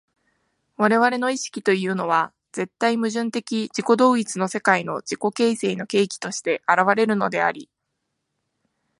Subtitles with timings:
[0.77, 7.69] 我々の意識というのは絶対矛盾的自己同一の世界の自己形成の契機として現れるのであり、